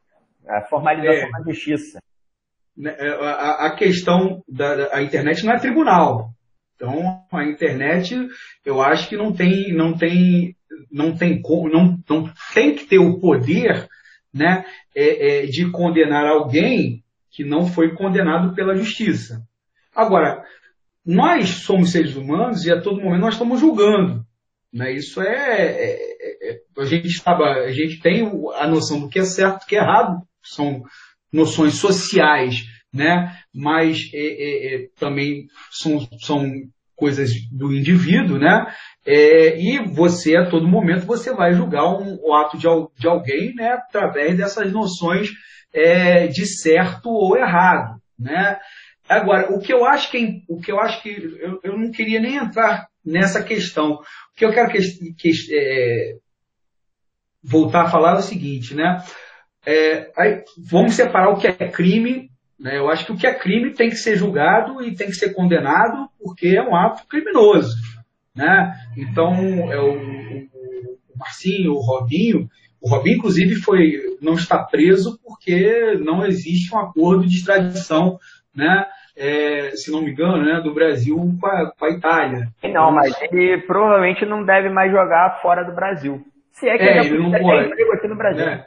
A 0.49 0.63
formalização 0.63 1.29
é, 1.29 1.31
da 1.31 1.53
justiça. 1.53 2.01
Né, 2.77 2.97
é, 2.99 3.09
a, 3.09 3.67
a 3.67 3.77
questão 3.77 4.43
da 4.49 4.97
a 4.97 5.03
internet 5.03 5.45
não 5.45 5.53
é 5.53 5.59
tribunal. 5.59 6.31
Então, 6.75 7.23
a 7.33 7.45
internet, 7.45 8.17
eu 8.65 8.81
acho 8.81 9.09
que 9.09 9.17
não 9.17 9.33
tem, 9.33 9.73
não 9.75 9.97
tem, 9.97 10.57
não 10.91 11.17
tem, 11.17 11.43
não, 11.73 11.99
não 12.09 12.33
tem 12.55 12.75
que 12.75 12.87
ter 12.87 12.99
o 12.99 13.21
poder, 13.21 13.89
né, 14.33 14.65
é, 14.95 15.43
é, 15.43 15.47
de 15.47 15.71
condenar 15.71 16.27
alguém 16.27 17.03
que 17.31 17.45
não 17.45 17.67
foi 17.67 17.95
condenado 17.95 18.55
pela 18.55 18.77
justiça. 18.77 19.43
Agora, 19.95 20.45
nós 21.05 21.49
somos 21.49 21.91
seres 21.91 22.17
humanos 22.17 22.65
e 22.65 22.73
a 22.73 22.81
todo 22.81 23.01
momento 23.01 23.21
nós 23.21 23.35
estamos 23.35 23.61
julgando. 23.61 24.25
Né? 24.73 24.93
Isso 24.93 25.21
é, 25.21 25.27
é, 25.27 26.51
é 26.51 26.61
a 26.79 26.85
gente 26.85 27.09
a 27.27 27.73
gente 27.73 28.01
tem 28.01 28.31
a 28.57 28.67
noção 28.67 29.01
do 29.01 29.09
que 29.09 29.19
é 29.19 29.25
certo, 29.25 29.61
do 29.61 29.67
que 29.67 29.77
é 29.77 29.81
errado, 29.81 30.23
são 30.43 30.83
noções 31.33 31.75
sociais, 31.75 32.63
né? 32.93 33.37
mas 33.55 34.11
é, 34.13 34.19
é, 34.19 34.75
é, 34.75 34.89
também 34.99 35.47
são, 35.71 36.07
são 36.21 36.45
coisas 36.95 37.31
do 37.51 37.73
indivíduo, 37.73 38.39
né? 38.39 38.67
É, 39.07 39.59
e 39.59 39.79
você, 39.79 40.37
a 40.37 40.51
todo 40.51 40.69
momento, 40.69 41.07
você 41.07 41.33
vai 41.33 41.55
julgar 41.55 41.87
um, 41.87 42.19
o 42.21 42.35
ato 42.35 42.59
de, 42.59 42.67
de 42.99 43.07
alguém 43.07 43.55
né, 43.55 43.71
através 43.71 44.37
dessas 44.37 44.71
noções 44.73 45.31
é, 45.73 46.27
de 46.27 46.47
certo 46.47 47.11
ou 47.11 47.37
errado. 47.37 48.01
Né? 48.19 48.59
Agora, 49.09 49.53
o 49.53 49.59
que 49.59 49.73
eu 49.73 49.85
acho 49.85 50.11
que, 50.11 50.43
o 50.49 50.61
que, 50.61 50.71
eu, 50.71 50.81
acho 50.81 51.03
que 51.03 51.09
eu, 51.41 51.61
eu 51.63 51.79
não 51.79 51.91
queria 51.91 52.21
nem 52.21 52.37
entrar 52.37 52.89
nessa 53.05 53.43
questão. 53.43 53.93
O 53.95 54.03
que 54.37 54.45
eu 54.45 54.53
quero 54.53 54.71
que, 54.71 55.15
que, 55.15 55.31
é, 55.53 56.17
voltar 57.43 57.83
a 57.83 57.91
falar 57.91 58.17
é 58.17 58.19
o 58.19 58.23
seguinte, 58.23 58.75
né? 58.75 59.03
É, 59.65 60.11
aí, 60.17 60.43
vamos 60.71 60.95
separar 60.95 61.31
o 61.31 61.39
que 61.39 61.47
é 61.47 61.53
crime. 61.53 62.31
Né? 62.59 62.79
Eu 62.79 62.91
acho 62.91 63.07
que 63.07 63.13
o 63.13 63.17
que 63.17 63.27
é 63.27 63.35
crime 63.35 63.73
tem 63.73 63.89
que 63.89 63.97
ser 63.97 64.17
julgado 64.17 64.83
e 64.83 64.95
tem 64.95 65.07
que 65.07 65.15
ser 65.15 65.33
condenado 65.33 66.09
porque 66.19 66.49
é 66.49 66.63
um 66.63 66.75
ato 66.75 67.07
criminoso. 67.07 67.77
Né? 68.35 68.75
Então, 68.97 69.35
é 69.73 69.81
o, 69.81 69.95
o 69.95 71.19
Marcinho, 71.19 71.73
o 71.73 71.81
Robinho, 71.81 72.49
o 72.81 72.89
Robinho, 72.89 73.19
inclusive, 73.19 73.57
foi, 73.57 74.17
não 74.21 74.35
está 74.35 74.59
preso 74.59 75.19
porque 75.25 75.99
não 76.01 76.25
existe 76.25 76.75
um 76.75 76.79
acordo 76.79 77.27
de 77.27 77.37
extradição, 77.37 78.19
né? 78.55 78.87
É, 79.17 79.71
se 79.71 79.91
não 79.91 80.01
me 80.01 80.13
engano, 80.13 80.45
né, 80.45 80.61
do 80.61 80.73
Brasil 80.73 81.17
com 81.41 81.47
a, 81.47 81.73
com 81.77 81.85
a 81.85 81.91
Itália. 81.91 82.49
Não, 82.63 82.93
mas 82.93 83.21
ele 83.23 83.59
provavelmente 83.63 84.25
não 84.25 84.45
deve 84.45 84.69
mais 84.69 84.93
jogar 84.93 85.41
fora 85.43 85.65
do 85.65 85.75
Brasil. 85.75 86.25
Se 86.53 86.69
é 86.69 86.79
que 86.79 86.85
é, 86.85 86.99
ele, 86.99 87.09
ele 87.09 87.19
não 87.19 87.33
pode. 87.33 87.73
aqui 87.73 88.07
no 88.07 88.17
Brasil. 88.17 88.45
É. 88.45 88.65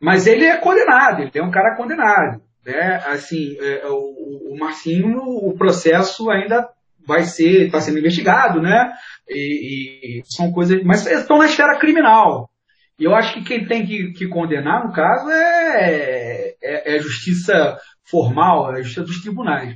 Mas 0.00 0.26
ele 0.26 0.46
é 0.46 0.56
condenado, 0.56 1.22
ele 1.22 1.30
é 1.34 1.42
um 1.42 1.50
cara 1.50 1.76
condenado. 1.76 2.40
Né? 2.64 3.02
Assim, 3.06 3.56
é, 3.60 3.86
o, 3.86 4.52
o 4.52 4.56
Marcinho, 4.58 5.18
o 5.18 5.54
processo 5.58 6.30
ainda 6.30 6.68
vai 7.06 7.22
ser, 7.22 7.66
está 7.66 7.80
sendo 7.80 7.98
investigado, 7.98 8.60
né? 8.60 8.92
E, 9.28 10.20
e, 10.20 10.22
são 10.24 10.50
coisas, 10.50 10.82
mas 10.82 11.06
estão 11.06 11.38
na 11.38 11.46
esfera 11.46 11.78
criminal. 11.78 12.50
E 12.98 13.04
eu 13.04 13.14
acho 13.14 13.34
que 13.34 13.44
quem 13.44 13.66
tem 13.66 13.86
que, 13.86 14.12
que 14.12 14.28
condenar, 14.28 14.86
no 14.86 14.92
caso, 14.92 15.30
é, 15.30 16.54
é, 16.62 16.92
é, 16.92 16.96
a 16.96 16.98
justiça 16.98 17.78
formal, 18.04 18.74
é 18.74 18.78
a 18.78 18.82
justiça 18.82 19.04
dos 19.04 19.20
tribunais. 19.20 19.74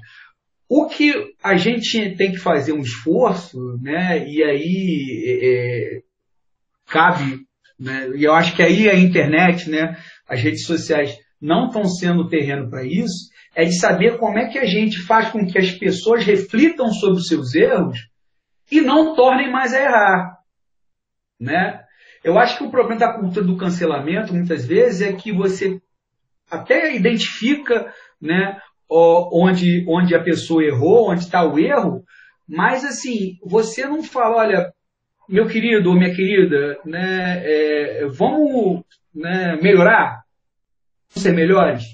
O 0.69 0.87
que 0.87 1.35
a 1.43 1.57
gente 1.57 2.17
tem 2.17 2.33
que 2.33 2.39
fazer 2.39 2.73
um 2.73 2.81
esforço, 2.81 3.59
né? 3.83 4.25
E 4.27 4.43
aí 4.43 5.41
é, 5.43 6.03
cabe 6.87 7.45
né? 7.81 8.11
E 8.15 8.25
eu 8.25 8.35
acho 8.35 8.55
que 8.55 8.63
aí 8.63 8.91
a 8.91 8.95
internet, 8.95 9.71
né, 9.71 9.97
as 10.29 10.39
redes 10.41 10.67
sociais 10.67 11.17
não 11.41 11.69
estão 11.69 11.85
sendo 11.87 12.29
terreno 12.29 12.69
para 12.69 12.85
isso, 12.85 13.31
é 13.55 13.65
de 13.65 13.73
saber 13.73 14.19
como 14.19 14.39
é 14.39 14.51
que 14.51 14.59
a 14.59 14.67
gente 14.67 15.01
faz 15.01 15.31
com 15.31 15.47
que 15.47 15.59
as 15.59 15.71
pessoas 15.71 16.23
reflitam 16.25 16.93
sobre 16.93 17.19
os 17.19 17.27
seus 17.27 17.55
erros 17.55 17.99
e 18.71 18.83
não 18.83 19.17
tornem 19.17 19.51
mais 19.51 19.73
a 19.73 19.81
errar. 19.81 20.39
Né? 21.41 21.83
Eu 22.23 22.39
acho 22.39 22.59
que 22.59 22.65
o 22.65 22.71
problema 22.71 23.01
da 23.01 23.13
cultura 23.13 23.45
do 23.45 23.57
cancelamento, 23.57 24.35
muitas 24.35 24.67
vezes, 24.67 25.03
é 25.03 25.13
que 25.13 25.33
você 25.33 25.81
até 26.51 26.95
identifica 26.95 27.93
né, 28.21 28.59
onde, 28.89 29.85
onde 29.89 30.15
a 30.15 30.23
pessoa 30.23 30.65
errou, 30.65 31.11
onde 31.11 31.21
está 31.21 31.45
o 31.45 31.59
erro, 31.59 32.05
mas 32.47 32.85
assim, 32.85 33.39
você 33.45 33.87
não 33.87 34.03
fala, 34.03 34.37
olha, 34.39 34.73
meu 35.29 35.47
querido 35.47 35.91
ou 35.91 35.97
minha 35.97 36.15
querida, 36.15 36.79
né, 36.85 37.41
é, 37.45 38.07
vamos 38.07 38.83
né, 39.15 39.57
melhorar, 39.63 40.23
ser 41.09 41.33
melhores. 41.33 41.85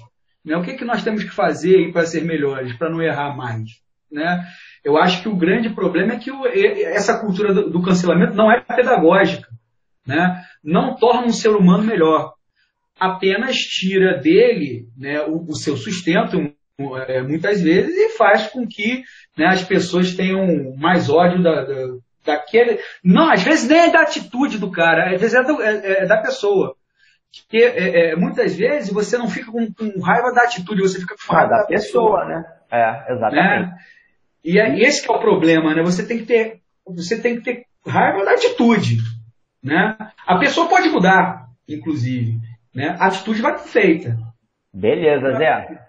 Né? 0.43 0.57
O 0.57 0.63
que, 0.63 0.73
que 0.73 0.85
nós 0.85 1.03
temos 1.03 1.23
que 1.23 1.29
fazer 1.29 1.91
para 1.91 2.05
ser 2.05 2.23
melhores, 2.23 2.75
para 2.75 2.89
não 2.89 3.01
errar 3.01 3.35
mais? 3.35 3.63
Né? 4.11 4.43
Eu 4.83 4.97
acho 4.97 5.21
que 5.21 5.29
o 5.29 5.35
grande 5.35 5.69
problema 5.69 6.13
é 6.13 6.17
que 6.17 6.31
o, 6.31 6.47
essa 6.47 7.19
cultura 7.19 7.53
do, 7.53 7.69
do, 7.69 7.81
cancelamento 7.81 8.33
não 8.33 8.51
é 8.51 8.61
pedagógica. 8.61 9.47
Né? 10.07 10.41
Não 10.63 10.95
torna 10.95 11.27
um 11.27 11.33
ser 11.33 11.49
humano 11.49 11.83
melhor. 11.83 12.33
Apenas 12.99 13.57
tira 13.57 14.17
dele 14.17 14.87
né, 14.97 15.21
o, 15.21 15.43
o 15.49 15.55
seu 15.55 15.75
sustento, 15.75 16.37
é, 17.07 17.21
muitas 17.21 17.61
vezes, 17.61 17.95
e 17.95 18.17
faz 18.17 18.47
com 18.47 18.65
que 18.65 19.03
né, 19.37 19.47
as 19.47 19.63
pessoas 19.63 20.15
tenham 20.15 20.75
mais 20.77 21.09
ódio 21.09 21.43
da, 21.43 21.63
da, 21.65 21.75
daquele. 22.25 22.79
Não, 23.03 23.29
às 23.31 23.43
vezes 23.43 23.67
nem 23.67 23.79
é 23.79 23.91
da 23.91 24.01
atitude 24.01 24.57
do 24.57 24.71
cara, 24.71 25.13
às 25.13 25.21
vezes 25.21 25.35
é, 25.35 25.43
do, 25.43 25.61
é, 25.61 26.03
é 26.03 26.05
da 26.05 26.21
pessoa. 26.21 26.75
Porque 27.41 27.57
é, 27.57 28.11
é, 28.11 28.15
muitas 28.15 28.55
vezes 28.55 28.91
você 28.91 29.17
não 29.17 29.29
fica 29.29 29.51
com, 29.51 29.71
com, 29.71 29.99
raiva 30.01 30.31
da 30.33 30.43
atitude, 30.43 30.81
você 30.81 30.99
fica 30.99 31.15
com 31.15 31.33
raiva 31.33 31.53
ah, 31.53 31.57
da, 31.57 31.61
da 31.61 31.67
pessoa, 31.67 32.21
pessoa, 32.21 32.25
né? 32.25 32.45
É, 32.71 33.13
exatamente. 33.13 33.69
Né? 33.69 33.77
E 34.43 34.59
é 34.59 34.79
esse 34.79 35.03
que 35.03 35.11
é 35.11 35.15
o 35.15 35.19
problema, 35.19 35.75
né? 35.75 35.83
Você 35.83 36.05
tem 36.05 36.19
que 36.19 36.25
ter, 36.25 36.61
você 36.85 37.19
tem 37.19 37.35
que 37.35 37.43
ter 37.43 37.65
raiva 37.85 38.23
da 38.23 38.31
atitude, 38.31 38.97
né? 39.67 39.97
A 40.25 40.37
pessoa 40.37 40.67
pode 40.67 40.89
mudar, 40.89 41.47
inclusive, 41.67 42.39
né? 42.73 42.95
A 42.99 43.07
atitude 43.07 43.41
vai 43.41 43.57
ser 43.57 43.67
feita. 43.67 44.17
Beleza, 44.73 45.37
Zé. 45.37 45.87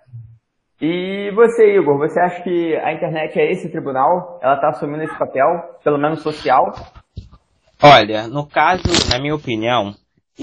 E 0.81 1.31
você, 1.35 1.77
Igor, 1.77 1.99
você 1.99 2.21
acha 2.21 2.43
que 2.43 2.77
a 2.77 2.93
internet 2.93 3.39
é 3.39 3.51
esse 3.51 3.69
tribunal? 3.69 4.39
Ela 4.43 4.55
está 4.55 4.69
assumindo 4.69 5.03
esse 5.03 5.19
papel, 5.19 5.47
pelo 5.83 5.99
menos 5.99 6.23
social? 6.23 6.73
Olha, 7.83 8.29
no 8.29 8.47
caso, 8.47 8.83
na 9.11 9.19
minha 9.19 9.35
opinião, 9.35 9.95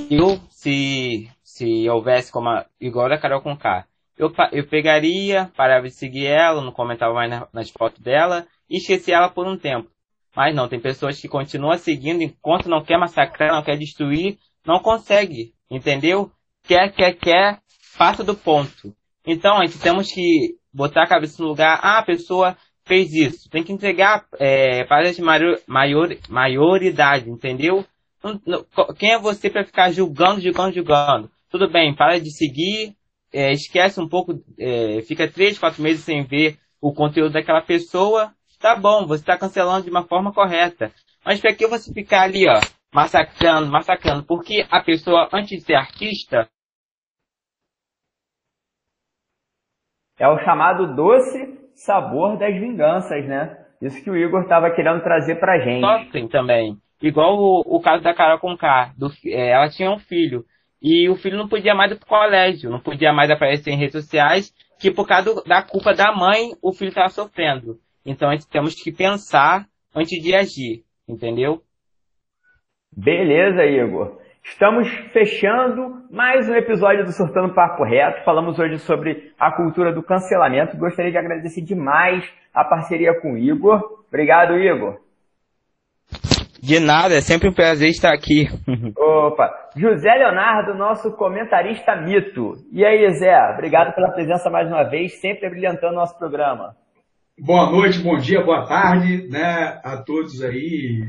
eu, 0.10 0.38
se, 0.50 1.30
se 1.42 1.89
houvesse 1.89 2.32
como 2.32 2.50
a, 2.50 2.65
igual 2.80 3.12
a 3.12 3.18
Carol 3.18 3.42
Conká, 3.42 3.86
eu, 4.18 4.32
eu 4.51 4.68
pegaria, 4.68 5.50
parava 5.56 5.88
de 5.88 5.94
seguir 5.94 6.27
ela, 6.27 6.62
não 6.62 6.72
comentava 6.72 7.13
mais 7.13 7.30
na, 7.30 7.48
nas 7.54 7.70
fotos 7.70 8.01
dela 8.01 8.46
e 8.70 8.77
esquecia 8.77 9.15
ela 9.15 9.30
por 9.30 9.48
um 9.48 9.58
tempo. 9.58 9.89
Mas 10.36 10.54
não, 10.54 10.68
tem 10.68 10.80
pessoas 10.80 11.20
que 11.20 11.27
continuam 11.27 11.77
seguindo 11.77 12.22
enquanto 12.22 12.70
não 12.70 12.84
quer 12.84 12.98
massacrar, 12.98 13.54
não 13.54 13.63
quer 13.63 13.77
destruir, 13.77 14.38
não 14.65 14.80
consegue, 14.80 15.54
entendeu? 15.70 16.32
Quer, 16.63 16.92
quer, 16.92 17.13
quer, 17.13 17.60
passa 17.98 18.24
do 18.24 18.36
ponto. 18.36 18.94
Então, 19.25 19.58
a 19.58 19.65
gente 19.65 19.80
temos 19.80 20.12
que 20.12 20.56
botar 20.74 21.04
a 21.04 21.08
cabeça 21.08 21.42
no 21.42 21.50
lugar. 21.50 21.80
Ah, 21.82 22.00
a 22.00 22.04
pessoa 22.04 22.58
fez 22.86 23.13
isso. 23.13 23.50
Tem 23.50 23.63
que 23.63 23.72
entregar 23.72 24.25
é, 24.40 24.83
para 24.83 25.12
de 25.12 25.22
maior, 25.22 25.57
maior, 25.68 26.09
maioridade, 26.29 27.29
entendeu? 27.29 27.86
Quem 28.98 29.14
é 29.14 29.20
você 29.20 29.50
para 29.50 29.66
ficar 29.66 29.92
julgando, 29.92 30.42
julgando, 30.42 30.74
julgando? 30.74 31.31
Tudo 31.50 31.70
bem, 31.70 31.96
para 31.96 32.20
de 32.20 32.31
seguir, 32.31 32.96
é, 33.31 33.51
esquece 33.51 34.00
um 34.01 34.09
pouco, 34.09 34.33
é, 34.59 35.01
fica 35.03 35.27
três, 35.27 35.59
quatro 35.59 35.81
meses 35.81 36.03
sem 36.03 36.24
ver 36.24 36.57
o 36.81 36.94
conteúdo 36.94 37.33
daquela 37.33 37.62
pessoa. 37.62 38.33
Tá 38.59 38.75
bom, 38.75 39.05
você 39.05 39.22
está 39.22 39.37
cancelando 39.37 39.83
de 39.83 39.89
uma 39.89 40.03
forma 40.03 40.33
correta. 40.33 40.91
Mas 41.24 41.39
para 41.39 41.53
que 41.53 41.68
você 41.68 41.94
ficar 41.94 42.24
ali, 42.24 42.48
ó, 42.48 42.59
massacrando, 42.94 43.72
massacrando? 43.72 44.24
Porque 44.24 44.65
a 44.70 44.81
pessoa, 44.81 45.29
antes 45.33 45.59
de 45.59 45.65
ser 45.65 45.75
artista, 45.75 46.50
É 50.18 50.27
o 50.27 50.39
chamado 50.39 50.96
doce 50.96 51.59
sabor 51.75 52.37
das 52.37 52.53
vinganças, 52.55 53.25
né? 53.25 53.65
Isso 53.81 54.01
que 54.01 54.09
o 54.09 54.15
Igor 54.15 54.44
estava 54.44 54.72
querendo 54.72 55.03
trazer 55.03 55.35
pra 55.35 55.59
gente. 55.59 55.81
Sofrem 55.81 56.27
também. 56.27 56.77
Igual 57.01 57.37
o, 57.37 57.63
o 57.65 57.81
caso 57.81 58.01
da 58.01 58.13
Carol 58.13 58.39
Conká. 58.39 58.94
Do, 58.98 59.11
é, 59.25 59.50
ela 59.50 59.70
tinha 59.70 59.91
um 59.91 60.00
filho. 60.00 60.46
E 60.81 61.09
o 61.09 61.15
filho 61.15 61.37
não 61.37 61.50
podia 61.50 61.75
mais 61.75 61.91
ir 61.91 61.96
pro 61.96 62.07
colégio, 62.07 62.70
não 62.70 62.79
podia 62.79 63.11
mais 63.11 63.29
aparecer 63.29 63.72
em 63.72 63.77
redes 63.77 64.03
sociais, 64.03 64.53
que 64.79 64.91
por 64.91 65.07
causa 65.07 65.44
da 65.44 65.61
culpa 65.61 65.94
da 65.94 66.13
mãe, 66.13 66.51
o 66.61 66.72
filho 66.72 66.89
estava 66.89 67.09
sofrendo. 67.09 67.79
Então, 68.05 68.29
temos 68.51 68.75
que 68.75 68.91
pensar 68.91 69.65
antes 69.96 70.22
de 70.22 70.35
agir, 70.35 70.83
entendeu? 71.07 71.61
Beleza, 72.96 73.65
Igor. 73.65 74.20
Estamos 74.44 74.87
fechando 75.11 76.03
mais 76.11 76.48
um 76.48 76.53
episódio 76.53 77.03
do 77.03 77.11
Surtando 77.11 77.55
Papo 77.55 77.83
Reto. 77.83 78.24
Falamos 78.24 78.59
hoje 78.59 78.77
sobre 78.77 79.33
a 79.39 79.51
cultura 79.51 79.91
do 79.91 80.03
cancelamento. 80.03 80.77
Gostaria 80.77 81.11
de 81.11 81.18
agradecer 81.18 81.61
demais 81.61 82.24
a 82.53 82.63
parceria 82.63 83.20
com 83.20 83.33
o 83.33 83.37
Igor. 83.39 83.81
Obrigado, 84.07 84.53
Igor. 84.55 85.00
De 86.61 86.79
nada, 86.79 87.15
é 87.15 87.22
sempre 87.22 87.50
um 87.50 87.53
prazer 87.53 87.89
estar 87.89 88.13
aqui. 88.13 88.48
Opa! 88.96 89.51
José 89.75 90.13
Leonardo, 90.13 90.75
nosso 90.75 91.11
comentarista 91.18 91.96
mito. 91.96 92.53
E 92.72 92.85
aí, 92.85 93.11
Zé, 93.13 93.35
obrigado 93.51 93.96
pela 93.96 94.11
presença 94.11 94.48
mais 94.51 94.68
uma 94.68 94.83
vez, 94.83 95.20
sempre 95.20 95.50
brilhantando 95.50 95.94
o 95.94 95.98
nosso 95.98 96.18
programa. 96.20 96.75
Boa 97.37 97.69
noite, 97.69 98.00
bom 98.00 98.17
dia, 98.17 98.41
boa 98.41 98.65
tarde, 98.65 99.27
né, 99.29 99.81
a 99.83 99.98
todos 99.98 100.41
aí, 100.41 101.03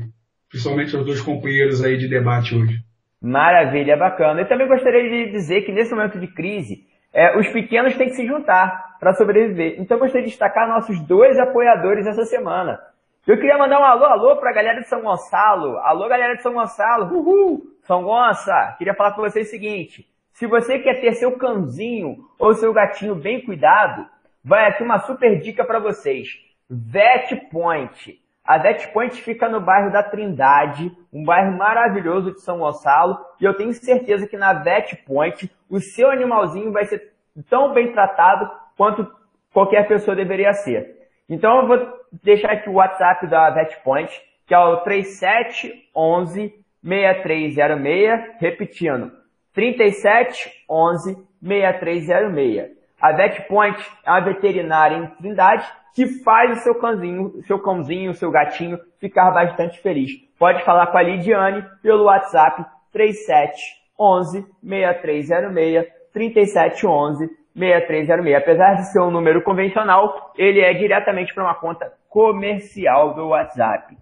principalmente 0.49 0.93
aos 0.93 1.05
dois 1.05 1.21
companheiros 1.21 1.81
aí 1.81 1.97
de 1.97 2.09
debate 2.09 2.53
hoje. 2.53 2.83
Maravilha, 3.21 3.95
bacana. 3.95 4.41
Eu 4.41 4.47
também 4.47 4.67
gostaria 4.67 5.09
de 5.09 5.31
dizer 5.31 5.61
que 5.61 5.71
nesse 5.71 5.95
momento 5.95 6.19
de 6.19 6.27
crise, 6.27 6.85
é, 7.13 7.39
os 7.39 7.47
pequenos 7.47 7.95
têm 7.95 8.09
que 8.09 8.15
se 8.15 8.27
juntar 8.27 8.97
para 8.99 9.13
sobreviver. 9.13 9.79
Então 9.79 9.97
gostaria 9.97 10.25
de 10.25 10.29
destacar 10.29 10.67
nossos 10.67 10.99
dois 11.07 11.39
apoiadores 11.39 12.05
essa 12.05 12.25
semana. 12.25 12.77
Eu 13.25 13.37
queria 13.37 13.57
mandar 13.57 13.79
um 13.79 13.85
alô, 13.85 14.05
alô 14.05 14.35
para 14.35 14.49
a 14.49 14.53
galera 14.53 14.81
de 14.81 14.89
São 14.89 15.01
Gonçalo. 15.01 15.77
Alô, 15.77 16.09
galera 16.09 16.35
de 16.35 16.41
São 16.41 16.53
Gonçalo. 16.53 17.05
Uhul! 17.05 17.61
São 17.83 18.03
Gonça, 18.03 18.75
queria 18.77 18.93
falar 18.93 19.13
com 19.13 19.21
vocês 19.21 19.47
o 19.47 19.49
seguinte. 19.49 20.05
Se 20.33 20.45
você 20.45 20.77
quer 20.79 20.99
ter 20.99 21.13
seu 21.13 21.37
cãozinho 21.37 22.17
ou 22.37 22.53
seu 22.53 22.73
gatinho 22.73 23.15
bem 23.15 23.43
cuidado, 23.45 24.05
vai 24.47 24.65
aqui 24.65 24.81
uma 24.81 24.99
super 24.99 25.41
dica 25.41 25.65
para 25.65 25.77
vocês. 25.77 26.29
Vet 26.69 27.35
Point. 27.51 28.17
A 28.45 28.57
Vet 28.57 28.87
Point 28.93 29.21
fica 29.21 29.49
no 29.49 29.59
bairro 29.59 29.91
da 29.91 30.01
Trindade, 30.01 30.89
um 31.11 31.25
bairro 31.25 31.57
maravilhoso 31.57 32.31
de 32.31 32.39
São 32.41 32.59
Gonçalo, 32.59 33.17
e 33.41 33.43
eu 33.43 33.53
tenho 33.55 33.73
certeza 33.73 34.25
que 34.25 34.37
na 34.37 34.53
Vet 34.53 34.95
Point 35.05 35.51
o 35.69 35.81
seu 35.81 36.09
animalzinho 36.09 36.71
vai 36.71 36.85
ser 36.85 37.11
tão 37.49 37.73
bem 37.73 37.91
tratado 37.91 38.49
quanto 38.77 39.05
qualquer 39.51 39.85
pessoa 39.85 40.15
deveria 40.15 40.53
ser. 40.53 40.95
Então 41.27 41.59
eu 41.59 41.67
vou 41.67 41.99
deixar 42.23 42.53
aqui 42.53 42.69
o 42.69 42.75
WhatsApp 42.75 43.27
da 43.27 43.49
Vet 43.49 43.75
Point, 43.83 44.09
que 44.45 44.53
é 44.53 44.59
o 44.59 44.77
3711 44.77 46.53
6306, 46.81 48.39
repetindo, 48.39 49.11
3711 49.53 51.17
6306. 51.41 52.76
A 52.99 53.11
Vet 53.11 53.47
Point 53.47 53.79
é 54.03 54.09
uma 54.09 54.21
veterinária 54.21 54.97
em 54.97 55.07
Trindade 55.17 55.67
que 55.93 56.23
faz 56.23 56.57
o 56.57 56.63
seu 56.63 56.75
cãozinho, 56.75 57.43
seu 57.43 57.59
cãozinho, 57.59 58.13
seu 58.13 58.31
gatinho 58.31 58.79
ficar 58.99 59.31
bastante 59.31 59.79
feliz. 59.81 60.11
Pode 60.37 60.63
falar 60.63 60.87
com 60.87 60.97
a 60.97 61.03
Lidiane 61.03 61.63
pelo 61.81 62.05
WhatsApp 62.05 62.65
3711 62.91 64.45
6306 64.63 65.87
3711 66.11 67.29
6306. 67.55 68.35
Apesar 68.35 68.73
de 68.75 68.91
ser 68.91 69.01
um 69.01 69.11
número 69.11 69.43
convencional, 69.43 70.33
ele 70.35 70.61
é 70.61 70.73
diretamente 70.73 71.33
para 71.33 71.43
uma 71.43 71.55
conta 71.55 71.91
comercial 72.09 73.13
do 73.13 73.27
WhatsApp. 73.27 73.95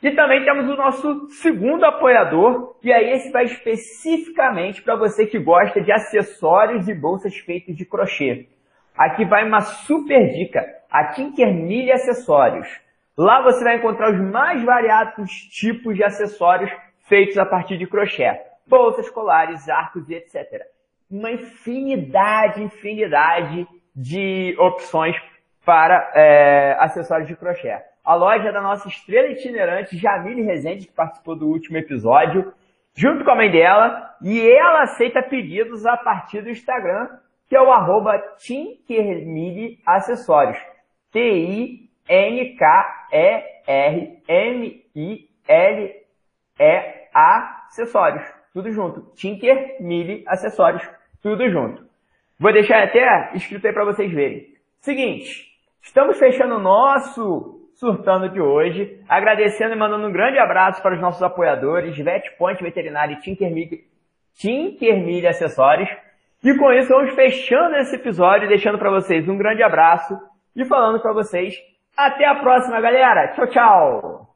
E 0.00 0.12
também 0.12 0.44
temos 0.44 0.68
o 0.68 0.76
nosso 0.76 1.28
segundo 1.30 1.84
apoiador, 1.84 2.76
e 2.82 2.92
aí 2.92 3.10
esse 3.10 3.32
vai 3.32 3.44
especificamente 3.44 4.80
para 4.80 4.94
você 4.94 5.26
que 5.26 5.40
gosta 5.40 5.80
de 5.80 5.90
acessórios 5.90 6.88
e 6.88 6.94
bolsas 6.94 7.36
feitos 7.36 7.76
de 7.76 7.84
crochê. 7.84 8.48
Aqui 8.96 9.24
vai 9.24 9.44
uma 9.44 9.60
super 9.60 10.28
dica, 10.28 10.64
a 10.88 11.06
Tinker 11.06 11.52
Milha 11.52 11.94
Acessórios. 11.94 12.68
Lá 13.16 13.42
você 13.42 13.64
vai 13.64 13.76
encontrar 13.76 14.12
os 14.12 14.20
mais 14.20 14.62
variados 14.62 15.30
tipos 15.50 15.96
de 15.96 16.04
acessórios 16.04 16.70
feitos 17.08 17.36
a 17.36 17.44
partir 17.44 17.76
de 17.76 17.86
crochê. 17.86 18.40
Bolsas, 18.68 19.10
colares, 19.10 19.68
arcos 19.68 20.08
e 20.08 20.14
etc. 20.14 20.62
Uma 21.10 21.32
infinidade, 21.32 22.62
infinidade 22.62 23.66
de 23.96 24.54
opções 24.60 25.16
para 25.64 26.12
é, 26.14 26.76
acessórios 26.78 27.26
de 27.26 27.34
crochê. 27.34 27.87
A 28.08 28.14
loja 28.14 28.50
da 28.50 28.62
nossa 28.62 28.88
estrela 28.88 29.28
itinerante, 29.28 29.98
Jamile 29.98 30.40
Rezende, 30.40 30.86
que 30.86 30.94
participou 30.94 31.36
do 31.36 31.46
último 31.46 31.76
episódio, 31.76 32.54
junto 32.94 33.22
com 33.22 33.30
a 33.32 33.34
mãe 33.34 33.50
dela, 33.50 34.16
e 34.22 34.40
ela 34.48 34.84
aceita 34.84 35.22
pedidos 35.22 35.84
a 35.84 35.94
partir 35.94 36.40
do 36.40 36.48
Instagram 36.48 37.06
que 37.46 37.54
é 37.54 37.60
o 37.60 37.70
arroba. 37.70 38.18
T-I-N-K-E-R-M-I-L-E 41.12 41.88
acessórios, 47.14 48.24
tudo 48.54 48.72
junto. 48.72 49.02
Tinker 49.16 49.82
Mille 49.82 50.24
Acessórios, 50.26 50.88
tudo 51.22 51.46
junto. 51.50 51.86
Vou 52.40 52.54
deixar 52.54 52.84
até 52.84 53.32
escrito 53.34 53.66
aí 53.66 53.72
para 53.74 53.84
vocês 53.84 54.10
verem. 54.10 54.54
Seguinte, 54.80 55.46
estamos 55.82 56.18
fechando 56.18 56.56
o 56.56 56.60
nosso 56.60 57.57
surtando 57.78 58.28
de 58.28 58.40
hoje, 58.40 59.00
agradecendo 59.08 59.72
e 59.72 59.78
mandando 59.78 60.08
um 60.08 60.12
grande 60.12 60.38
abraço 60.38 60.82
para 60.82 60.94
os 60.94 61.00
nossos 61.00 61.22
apoiadores, 61.22 61.96
Vet 61.96 62.36
Point 62.36 62.62
Veterinário 62.62 63.16
e 63.16 63.20
Tinker 63.20 63.52
Mille, 63.52 63.84
Tinker 64.34 64.98
Mille 64.98 65.26
Acessórios. 65.26 65.88
E 66.42 66.54
com 66.56 66.72
isso 66.72 66.88
vamos 66.88 67.14
fechando 67.14 67.76
esse 67.76 67.94
episódio, 67.96 68.48
deixando 68.48 68.78
para 68.78 68.90
vocês 68.90 69.28
um 69.28 69.38
grande 69.38 69.62
abraço 69.62 70.18
e 70.56 70.64
falando 70.64 71.00
para 71.00 71.12
vocês 71.12 71.54
até 71.96 72.26
a 72.26 72.34
próxima, 72.36 72.80
galera. 72.80 73.28
Tchau, 73.28 73.46
tchau. 73.46 74.27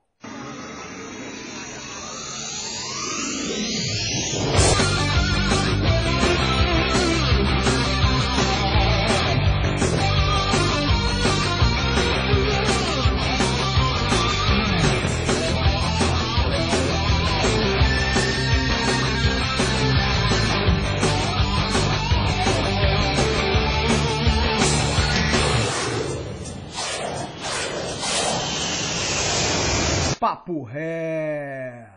Papo 30.23 30.63
Ré. 30.63 31.92